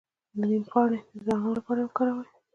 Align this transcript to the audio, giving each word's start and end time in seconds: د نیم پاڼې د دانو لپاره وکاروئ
د 0.37 0.39
نیم 0.49 0.63
پاڼې 0.71 0.99
د 1.15 1.19
دانو 1.27 1.49
لپاره 1.57 1.79
وکاروئ 1.83 2.29